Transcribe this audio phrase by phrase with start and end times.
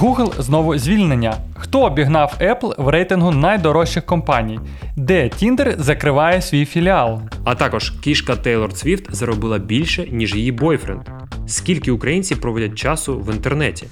[0.00, 1.36] Google знову звільнення.
[1.54, 4.60] Хто обігнав Apple в рейтингу найдорожчих компаній?
[4.96, 7.22] Де Tinder закриває свій філіал?
[7.44, 11.00] А також кішка Тейлор Свіфт заробила більше, ніж її бойфренд.
[11.46, 13.86] Скільки українців проводять часу в інтернеті?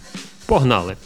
[0.47, 0.97] Погнали!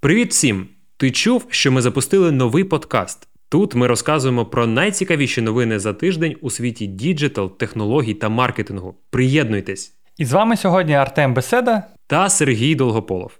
[0.00, 0.66] Привіт всім!
[0.96, 3.28] Ти чув, що ми запустили новий подкаст.
[3.48, 8.94] Тут ми розказуємо про найцікавіші новини за тиждень у світі діджитал, технологій та маркетингу.
[9.10, 10.01] Приєднуйтесь!
[10.18, 11.82] І з вами сьогодні Артем Беседа.
[12.06, 13.32] Та Сергій Долгополов.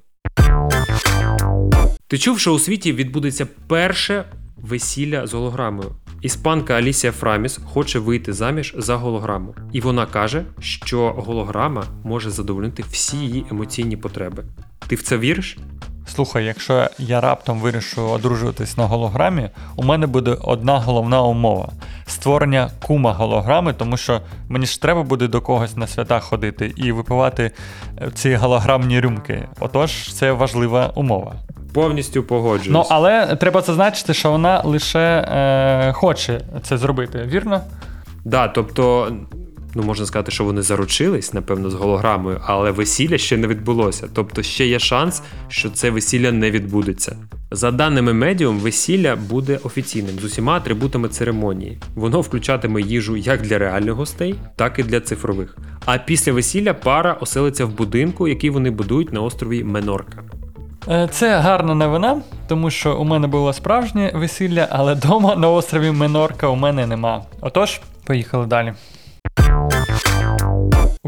[2.06, 4.24] Ти чув, що у світі відбудеться перше
[4.56, 5.90] весілля з голограмою.
[6.22, 12.84] Іспанка Алісія Фраміс хоче вийти заміж за голограму, і вона каже, що голограма може задовольнити
[12.90, 14.44] всі її емоційні потреби.
[14.88, 15.58] Ти в це віриш?
[16.06, 21.68] Слухай, якщо я раптом вирішу одружуватись на голограмі, у мене буде одна головна умова
[22.06, 26.92] створення кума голограми, тому що мені ж треба буде до когось на свята ходити і
[26.92, 27.50] випивати
[28.02, 29.48] е, ці голограмні рюмки.
[29.60, 31.34] Отож, це важлива умова.
[31.74, 32.72] Повністю погоджуюсь.
[32.72, 37.60] Ну, але треба зазначити, що вона лише е, хоче це зробити, вірно?
[38.24, 39.12] Да, тобто,
[39.74, 44.08] ну можна сказати, що вони заручились, напевно, з голограмою, але весілля ще не відбулося.
[44.14, 47.16] Тобто ще є шанс, що це весілля не відбудеться.
[47.50, 51.78] За даними медіум, весілля буде офіційним з усіма атрибутами церемонії.
[51.94, 55.56] Воно включатиме їжу як для реальних гостей, так і для цифрових.
[55.84, 60.22] А після весілля пара оселиться в будинку, який вони будують на острові Менорка.
[60.88, 65.90] Е, Це гарна новина, тому що у мене було справжнє весілля, але вдома на острові
[65.90, 67.22] Менорка у мене нема.
[67.40, 68.72] Отож, поїхали далі.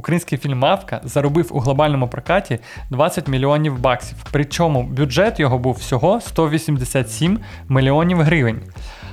[0.04, 2.58] Український фільм Мавка заробив у глобальному прокаті
[2.90, 4.18] 20 мільйонів баксів.
[4.32, 7.38] Причому бюджет його був всього 187
[7.68, 8.60] мільйонів гривень.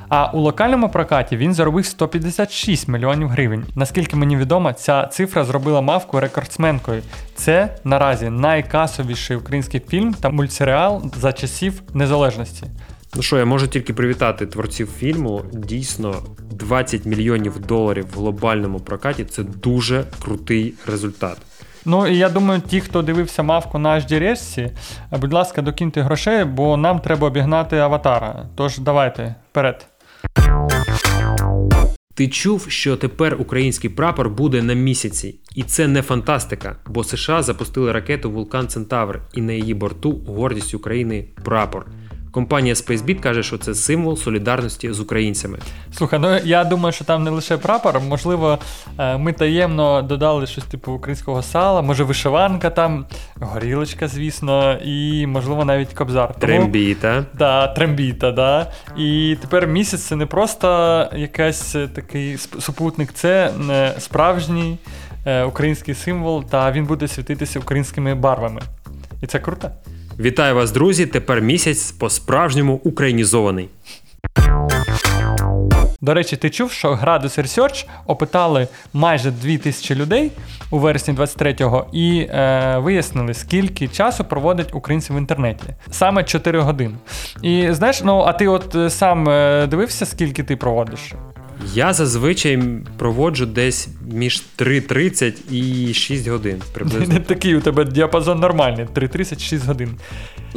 [0.09, 3.65] А у локальному прокаті він заробив 156 мільйонів гривень.
[3.75, 7.01] Наскільки мені відомо, ця цифра зробила мавку рекордсменкою.
[7.35, 12.67] Це наразі найкасовіший український фільм та мультсеріал за часів незалежності.
[13.15, 15.41] Ну що, я можу тільки привітати творців фільму.
[15.53, 16.15] Дійсно,
[16.51, 21.37] 20 мільйонів доларів в глобальному прокаті це дуже крутий результат.
[21.85, 24.71] Ну і я думаю, ті, хто дивився мавку на HD решті,
[25.11, 28.45] будь ласка, докиньте грошей, бо нам треба обігнати аватара.
[28.55, 29.87] Тож давайте вперед.
[32.13, 37.43] Ти чув, що тепер український прапор буде на місяці, і це не фантастика, бо США
[37.43, 41.85] запустили ракету Вулкан Центавр, і на її борту гордість України прапор.
[42.31, 45.59] Компанія SpaceBit каже, що це символ солідарності з українцями.
[45.93, 48.59] Слухай, ну я думаю, що там не лише прапор, можливо,
[48.99, 53.05] е, ми таємно додали щось типу українського сала, може вишиванка там,
[53.39, 56.27] горілочка, звісно, і можливо навіть кобзар.
[56.27, 57.25] Тому- Трембіта.
[57.33, 58.71] Да, трембіта, да.
[58.97, 60.67] І тепер місяць це не просто
[61.15, 64.77] якийсь е, такий супутник, це е, справжній
[65.47, 68.61] український символ, та він буде світитися українськими барвами.
[69.21, 69.71] І це круто.
[70.21, 71.05] Вітаю вас, друзі!
[71.05, 73.69] Тепер місяць по-справжньому українізований.
[76.01, 80.31] До речі, ти чув, що Gradus Research опитали майже 2000 людей
[80.71, 85.65] у вересні 23-го і е, вияснили, скільки часу проводять українці в інтернеті.
[85.91, 86.95] Саме 4 години.
[87.41, 91.13] І знаєш, ну а ти от е, сам е, дивився, скільки ти проводиш?
[91.73, 92.59] Я зазвичай
[92.97, 97.19] проводжу десь між 3.30 і 6 годин приблизно.
[97.27, 99.97] Такий у тебе діапазон нормальний, 3-36 годин.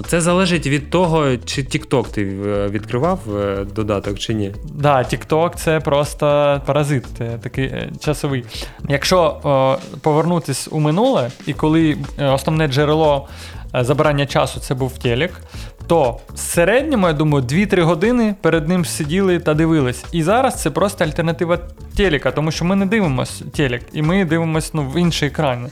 [0.07, 4.55] Це залежить від того, чи TikTok ти е, відкривав е, додаток чи ні.
[4.75, 8.45] Да, TikTok це просто паразит, е, такий часовий.
[8.89, 9.41] Якщо
[9.81, 13.29] е, повернутись у минуле, і коли основне джерело
[13.81, 15.41] забирання часу це був телек,
[15.87, 20.05] то в середньому, я думаю, 2-3 години перед ним сиділи та дивились.
[20.12, 21.59] І зараз це просто альтернатива
[21.97, 25.69] телека, тому що ми не дивимося телек, і ми дивимося ну, в інші екрани.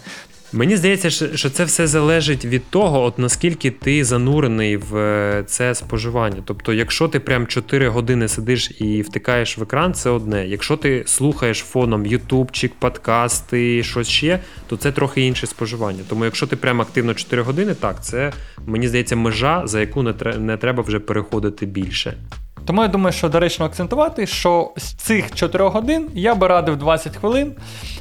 [0.54, 5.74] Мені здається, що це все залежить від того, от наскільки ти занурений в е, це
[5.74, 6.42] споживання.
[6.44, 10.46] Тобто, якщо ти прям 4 години сидиш і втикаєш в екран, це одне.
[10.46, 16.00] Якщо ти слухаєш фоном ютубчик, подкасти, щось ще, то це трохи інше споживання.
[16.08, 18.32] Тому якщо ти прям активно 4 години, так, це
[18.66, 20.02] мені здається межа, за яку
[20.38, 22.16] не треба вже переходити більше.
[22.64, 27.16] Тому я думаю, що доречно акцентувати, що з цих 4 годин я би радив 20
[27.16, 27.52] хвилин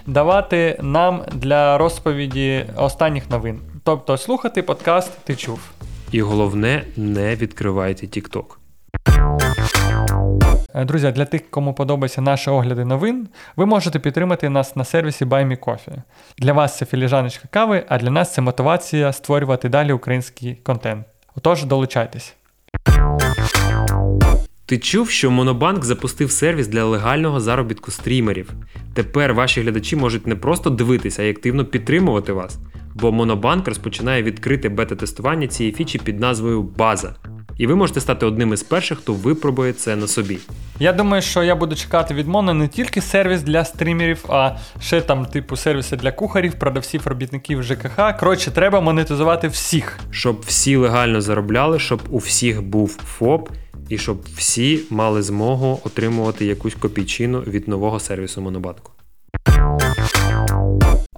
[0.08, 3.60] давати нам для розповіді останніх новин.
[3.84, 5.60] Тобто слухати подкаст ти чув.
[6.12, 8.46] І головне, не відкривайте TikTok.
[10.76, 15.26] Е, Друзі, для тих, кому подобаються наші огляди новин, ви можете підтримати нас на сервісі
[15.26, 16.02] BuyMeCoffee.
[16.38, 21.06] Для вас це філіжаночка кави, а для нас це мотивація створювати далі український контент.
[21.36, 22.36] Отож, долучайтесь.
[24.72, 28.50] Ти чув, що Монобанк запустив сервіс для легального заробітку стрімерів.
[28.94, 32.60] Тепер ваші глядачі можуть не просто дивитися, а й активно підтримувати вас.
[32.96, 37.16] Бо Монобанк розпочинає відкрите бета-тестування цієї фічі під назвою База.
[37.58, 40.38] І ви можете стати одним із перших, хто випробує це на собі.
[40.80, 45.02] Я думаю, що я буду чекати від Моно не тільки сервіс для стрімерів, а ще
[45.02, 48.18] там, типу, сервіси для кухарів, продавців, робітників ЖКХ.
[48.20, 50.00] Коротше, треба монетизувати всіх.
[50.12, 53.50] Щоб всі легально заробляли, щоб у всіх був ФОП,
[53.92, 58.92] і щоб всі мали змогу отримувати якусь копійчину від нового сервісу Монобанку.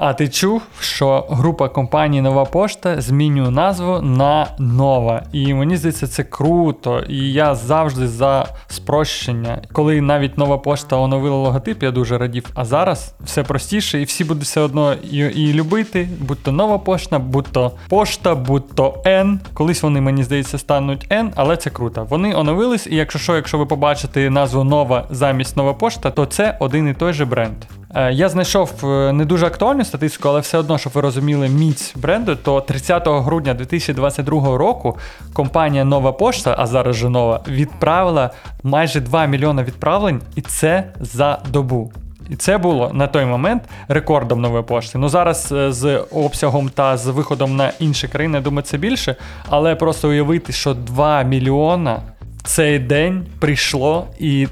[0.06, 5.24] А ти чув, що група компаній Нова Пошта змінює назву на Нова.
[5.32, 7.00] І мені здається, це круто.
[7.00, 9.62] І я завжди за спрощення.
[9.72, 12.50] Коли навіть нова пошта оновила логотип, я дуже радів.
[12.56, 17.20] А зараз все простіше, і всі будуть все одно і любити, будь то нова пошта,
[17.20, 19.38] будь то пошта, будь то N.
[19.54, 22.08] Колись вони, мені здається, стануть N, але це круто.
[22.10, 26.58] Вони оновились, і якщо що, якщо ви побачите назву нова замість нова пошта, то це
[26.60, 27.56] один і той же бренд.
[27.96, 31.96] Е, Я знайшов е, не дуже актуальну статистику, але все одно, щоб ви розуміли міць
[31.96, 34.98] бренду, то 30 грудня 2022 року
[35.34, 38.30] компанія Нова Пошта, а зараз же нова, відправила
[38.64, 41.92] майже 2 мільйони відправлень, і це за добу.
[42.30, 44.98] І це було на той момент рекордом нової пошти.
[44.98, 49.16] Ну зараз е, з обсягом та з виходом на інші країни, я думаю, це більше.
[49.50, 52.02] Але просто уявити, що 2 мільйона
[52.38, 54.48] в цей день прийшло і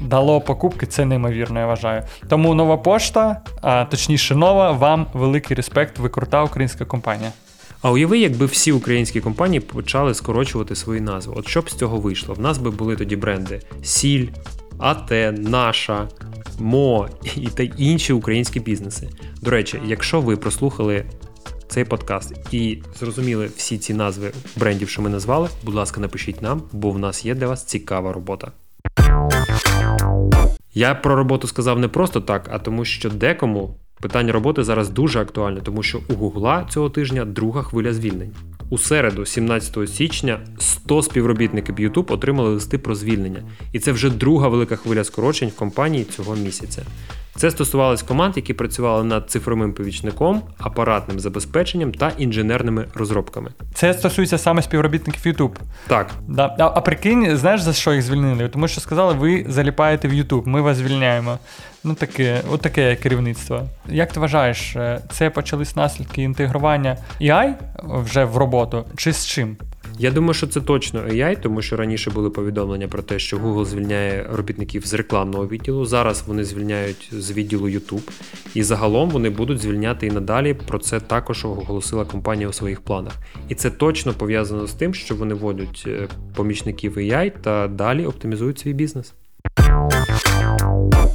[0.00, 2.02] дало покупки, це неймовірно, я вважаю.
[2.28, 7.32] Тому нова пошта, а точніше, нова, вам великий респект, ви крута українська компанія.
[7.82, 11.34] А уяви, якби всі українські компанії почали скорочувати свої назви.
[11.36, 12.34] От що б з цього вийшло?
[12.34, 14.28] В нас би були тоді бренди Сіль,
[14.78, 16.08] АТ, Наша,
[16.58, 19.08] Мо і та інші українські бізнеси.
[19.42, 21.04] До речі, якщо ви прослухали
[21.68, 26.62] цей подкаст і зрозуміли всі ці назви брендів, що ми назвали, будь ласка, напишіть нам,
[26.72, 28.52] бо в нас є для вас цікава робота.
[30.74, 35.20] Я про роботу сказав не просто так, а тому, що декому питання роботи зараз дуже
[35.20, 38.32] актуальне, тому що у Гугла цього тижня друга хвиля звільнень.
[38.74, 43.42] У середу, 17 січня, 100 співробітників YouTube отримали листи про звільнення,
[43.72, 46.82] і це вже друга велика хвиля скорочень в компанії цього місяця.
[47.36, 53.50] Це стосувалось команд, які працювали над цифровим повічником, апаратним забезпеченням та інженерними розробками.
[53.74, 55.54] Це стосується саме співробітників YouTube.
[55.86, 56.56] Так, Да.
[56.58, 58.48] А, а прикинь, знаєш за що їх звільнили?
[58.48, 61.38] Тому що сказали, ви заліпаєте в YouTube, ми вас звільняємо.
[61.84, 63.62] Ну таке, от таке керівництво.
[63.88, 69.56] Як ти вважаєш, е, це почались наслідки інтегрування AI вже в роботу, чи з чим?
[69.98, 73.64] Я думаю, що це точно AI, тому що раніше були повідомлення про те, що Google
[73.64, 75.86] звільняє робітників з рекламного відділу.
[75.86, 78.10] Зараз вони звільняють з відділу YouTube.
[78.54, 80.54] І загалом вони будуть звільняти і надалі.
[80.54, 83.12] Про це також оголосила компанія у своїх планах.
[83.48, 88.58] І це точно пов'язано з тим, що вони вводять е, помічників AI та далі оптимізують
[88.58, 89.14] свій бізнес.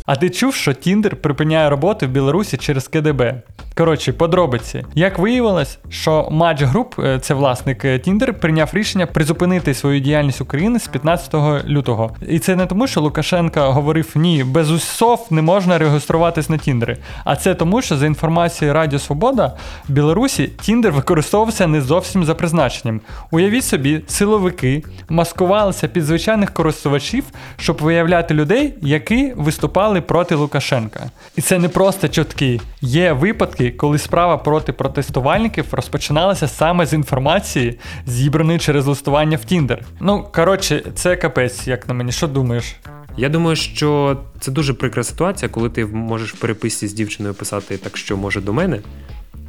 [0.10, 3.42] А ти чув, що Тіндер припиняє роботу в Білорусі через КДБ?
[3.80, 4.86] Коротше, подробиці.
[4.96, 10.80] Як виявилось, що Match Group, е, це власник Tinder, прийняв рішення призупинити свою діяльність України
[10.80, 12.12] з 15 лютого.
[12.28, 16.98] І це не тому, що Лукашенко говорив ні, без усов не можна реєструватись на Тіндери.
[17.24, 19.54] А це тому, що за інформацією Радіо Свобода
[19.90, 23.02] в Білорусі Tinder використовувався не зовсім за призначенням.
[23.32, 27.24] Уявіть собі, силовики маскувалися під звичайних користувачів,
[27.58, 31.12] щоб виявляти людей, які виступали проти Лукашенка.
[31.36, 32.60] І це не просто чутки.
[32.82, 39.84] Є випадки, коли справа проти протестувальників розпочиналася саме з інформації, зібраної через листування в Тіндер.
[40.00, 42.12] Ну, коротше, це капець, як на мені.
[42.12, 42.76] Що думаєш?
[43.18, 47.78] Я думаю, що це дуже прикра ситуація, коли ти можеш в переписці з дівчиною писати
[47.78, 48.80] так, що може до мене.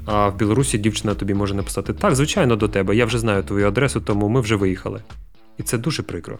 [0.07, 2.97] А в Білорусі дівчина тобі може написати так, звичайно, до тебе.
[2.97, 5.01] Я вже знаю твою адресу, тому ми вже виїхали.
[5.59, 6.39] І це дуже прикро.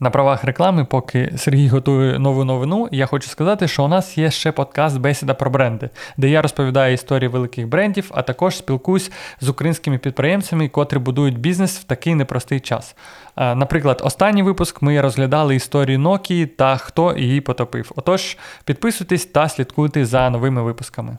[0.00, 4.30] На правах реклами, поки Сергій готує нову новину, я хочу сказати, що у нас є
[4.30, 9.48] ще подкаст Бесіда про бренди, де я розповідаю історії великих брендів, а також спілкуюсь з
[9.48, 12.96] українськими підприємцями, котрі будують бізнес в такий непростий час.
[13.36, 17.92] Наприклад, останній випуск ми розглядали історію Nokia та хто її потопив.
[17.96, 21.16] Отож, підписуйтесь та слідкуйте за новими випусками.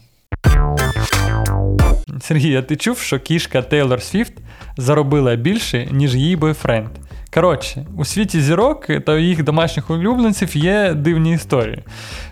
[2.21, 4.33] Сергій, а ти чув, що кішка Тейлор Свіфт
[4.77, 6.89] заробила більше, ніж її бойфренд?
[7.33, 11.83] Коротше, у світі зірок та їх домашніх улюбленців є дивні історії.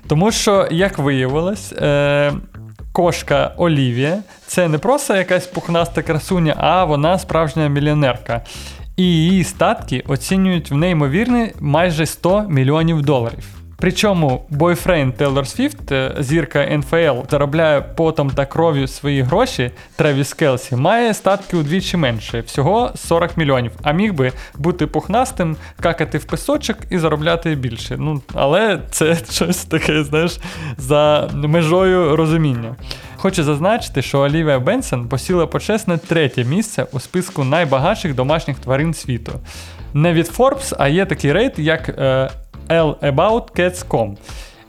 [0.07, 2.33] Тому що, як виявилось, е-
[2.91, 8.41] кошка Олівія це не просто якась пухнаста красуня, а вона справжня мільйонерка.
[8.95, 13.56] І її статки оцінюють в неймовірні майже 100 мільйонів доларів.
[13.79, 19.71] Причому бойфренд Тейлор Свіфт, зірка НФЛ, заробляє потом та кров'ю свої гроші.
[19.95, 26.17] Тревіс Келсі має статки удвічі менше, всього 40 мільйонів, а міг би бути пухнастим, какати
[26.17, 27.95] в песочок і заробляти більше.
[27.99, 30.37] Ну, але це щось таке, знаєш,
[30.77, 32.75] за межою розуміння.
[33.17, 39.31] Хочу зазначити, що Олівія Бенсон посіла почесне третє місце у списку найбагатших домашніх тварин світу.
[39.93, 42.29] Не від Forbes, а є такий рейд, як е,
[42.69, 44.15] allaboutcats.com.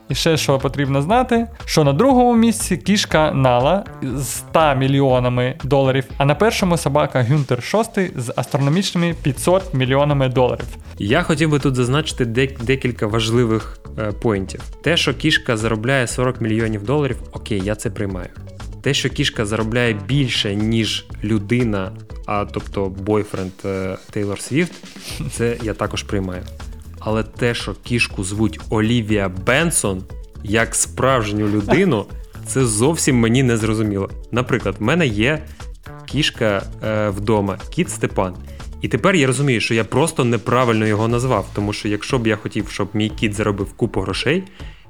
[0.09, 6.05] І ще що потрібно знати, що на другому місці кішка Нала з 100 мільйонами доларів,
[6.17, 10.67] а на першому собака Гюнтер VI з астрономічними 500 мільйонами доларів.
[10.99, 14.63] Я хотів би тут зазначити дек- декілька важливих е, поінтів.
[14.83, 18.29] Те, що кішка заробляє 40 мільйонів доларів, окей, я це приймаю.
[18.83, 21.93] Те, що кішка заробляє більше, ніж людина,
[22.27, 24.73] а тобто бойфренд е, Тейлор Свіфт,
[25.33, 26.43] це я також приймаю.
[27.09, 30.05] Але те, що кішку звуть Олівія Бенсон,
[30.45, 32.07] як справжню людину,
[32.47, 34.11] це зовсім мені не зрозуміло.
[34.33, 35.43] Наприклад, в мене є
[36.07, 38.37] кішка е, вдома, кіт Степан.
[38.83, 42.37] І тепер я розумію, що я просто неправильно його назвав, тому що якщо б я
[42.37, 44.43] хотів, щоб мій кіт заробив купу грошей,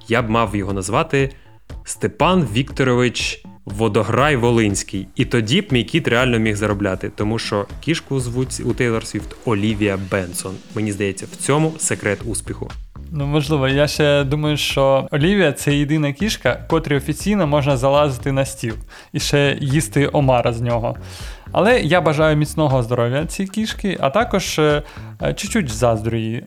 [0.08, 1.30] я б мав його назвати
[1.84, 3.44] Степан Вікторович
[3.76, 5.06] Водограй Волинський.
[5.16, 9.36] І тоді б мій кіт реально міг заробляти, тому що кішку звуть у Тейлор Свіфт
[9.44, 10.54] Олівія Бенсон.
[10.74, 12.70] Мені здається, в цьому секрет успіху.
[13.12, 18.44] Ну, можливо, я ще думаю, що Олівія це єдина кішка, котрій офіційно можна залазити на
[18.44, 18.74] стіл
[19.12, 20.96] і ще їсти омара з нього.
[21.52, 24.82] Але я бажаю міцного здоров'я цій кішки, а також е,
[25.22, 26.40] е, чуть-чуть заздрю.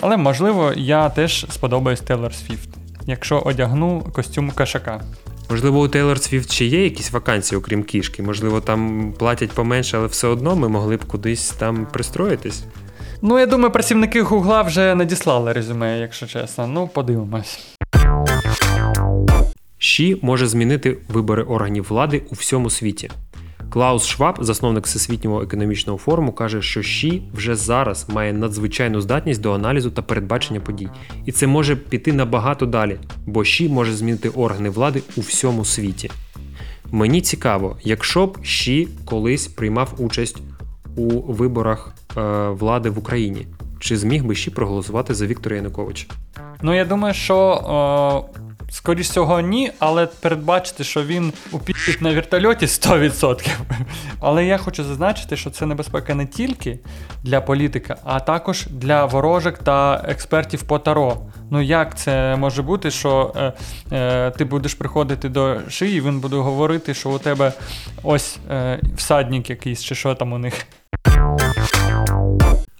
[0.00, 2.68] Але можливо, я теж сподобаюсь Тейлор Свіфт,
[3.06, 5.00] якщо одягну костюм кошака.
[5.50, 8.22] Можливо, у Тейлор Свіфт ще є якісь вакансії, окрім кішки.
[8.22, 12.62] Можливо, там платять поменше, але все одно ми могли б кудись там пристроїтись.
[13.22, 16.66] Ну, я думаю, працівники Гугла вже надіслали резюме, якщо чесно.
[16.66, 17.58] Ну, подивимось.
[19.78, 23.10] Ші може змінити вибори органів влади у всьому світі.
[23.70, 29.52] Клаус Шваб, засновник Всесвітнього економічного форуму, каже, що Ші вже зараз має надзвичайну здатність до
[29.52, 30.88] аналізу та передбачення подій.
[31.24, 32.96] І це може піти набагато далі,
[33.26, 36.10] бо Ші може змінити органи влади у всьому світі.
[36.90, 40.36] Мені цікаво, якщо б Ші колись приймав участь
[40.96, 43.46] у виборах е, влади в Україні,
[43.78, 46.06] чи зміг би Ші проголосувати за Віктора Януковича?
[46.62, 48.24] Ну, я думаю, що.
[48.34, 48.47] Е...
[48.70, 53.50] Скоріш всього, ні, але передбачити, що він упітить на вертольоті 100%.
[54.20, 56.78] Але я хочу зазначити, що це небезпека не тільки
[57.22, 61.16] для політика, а також для ворожок та експертів по таро.
[61.50, 63.52] Ну як це може бути, що е,
[63.92, 67.52] е, ти будеш приходити до шиї, він буде говорити, що у тебе
[68.02, 70.54] ось е, всадник якийсь, чи що там у них.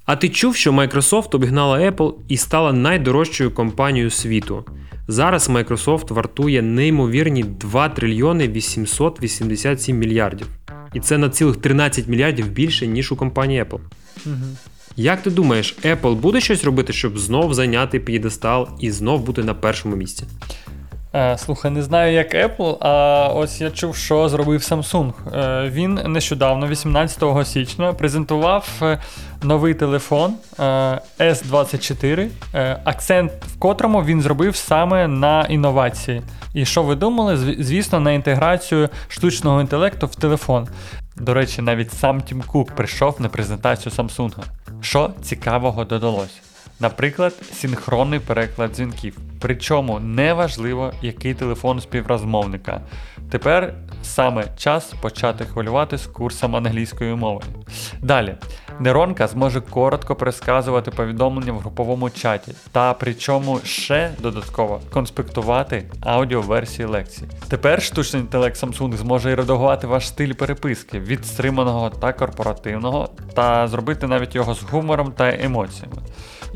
[0.05, 4.65] А ти чув, що Microsoft обігнала Apple і стала найдорожчою компанією світу?
[5.11, 10.47] Зараз Microsoft вартує неймовірні 2 трильйони 887 мільярдів.
[10.95, 13.81] І це на цілих 13 мільярдів більше, ніж у компанії Apple.
[14.27, 14.35] Угу.
[14.97, 19.55] Як ти думаєш, Apple буде щось робити, щоб знов зайняти п'єдестал і знов бути на
[19.55, 20.25] першому місці?
[21.15, 25.13] Е, слухай, не знаю, як Apple, а ось я чув, що зробив Samsung.
[25.35, 28.99] Е, він нещодавно, 18 січня, презентував е,
[29.43, 30.35] новий телефон
[31.19, 32.29] S24,
[32.85, 36.23] акцент в котрому він зробив саме на інновації.
[36.55, 37.37] І що ви думали?
[37.59, 40.69] Звісно, на інтеграцію штучного інтелекту в телефон.
[41.17, 44.33] До речі, навіть сам Тім Кук прийшов на презентацію Samsung.
[44.81, 46.41] Що цікавого додалось?
[46.81, 49.19] Наприклад, синхронний переклад дзвінків.
[49.41, 52.81] Причому неважливо, який телефон співрозмовника.
[53.31, 57.41] Тепер саме час почати хвилювати з курсом англійської мови.
[58.03, 58.35] Далі,
[58.81, 67.25] нейронка зможе коротко пересказувати повідомлення в груповому чаті, та причому ще додатково конспектувати аудіоверсії лекцій.
[67.49, 73.69] Тепер штучний інтелект Samsung зможе і редагувати ваш стиль переписки від стриманого та корпоративного, та
[73.69, 75.97] зробити навіть його з гумором та емоціями.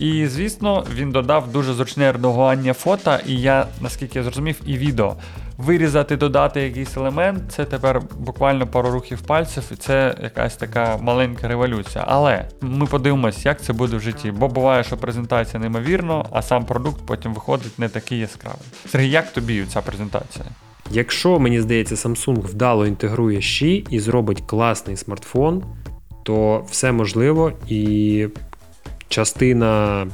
[0.02, 5.16] І звісно, він додав дуже зручне редагування фото, і я, наскільки я зрозумів, і відео.
[5.58, 11.48] Вирізати, додати якийсь елемент, це тепер буквально пару рухів пальців, і це якась така маленька
[11.48, 12.04] революція.
[12.08, 14.30] Але ми подивимось, як це буде в житті.
[14.30, 18.66] Бо буває, що презентація неймовірно, а сам продукт потім виходить не такий яскравий.
[18.88, 20.44] Сергій, як тобі ця презентація?
[20.90, 25.62] Якщо мені здається, Samsung вдало інтегрує Ші і зробить класний смартфон,
[26.22, 28.26] то все можливо і
[29.12, 30.06] частина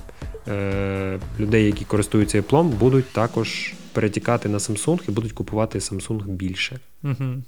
[0.48, 6.78] е, людей, які користуються Apple, будуть також перетікати на Samsung і будуть купувати Samsung більше.
[7.04, 7.42] Угу.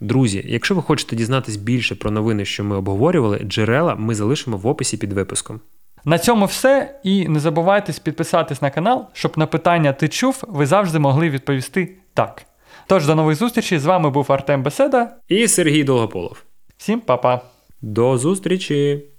[0.00, 4.66] Друзі, якщо ви хочете дізнатись більше про новини, що ми обговорювали, джерела ми залишимо в
[4.66, 5.60] описі під випуском.
[6.04, 7.00] На цьому все.
[7.04, 11.96] І не забувайте підписатись на канал, щоб на питання ти чув, ви завжди могли відповісти
[12.14, 12.46] так.
[12.86, 13.78] Тож до нових зустрічей.
[13.78, 15.16] З вами був Артем Беседа.
[15.28, 16.42] І Сергій Долгополов.
[16.76, 17.40] Всім па-па!
[17.82, 19.13] До зустрічі!